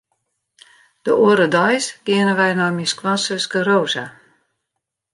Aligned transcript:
De 1.05 1.11
oare 1.25 1.45
deis 1.57 1.87
geane 2.05 2.33
wy 2.39 2.49
nei 2.57 2.73
myn 2.75 2.91
skoansuske 2.93 3.59
Rosa. 3.69 4.05